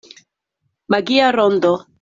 [0.89, 1.75] Magia rondo.